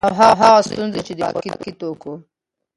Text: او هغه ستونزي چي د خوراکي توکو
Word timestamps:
او 0.05 0.11
هغه 0.21 0.49
ستونزي 0.69 0.99
چي 1.07 1.13
د 1.19 1.21
خوراکي 1.33 1.71
توکو 1.79 2.13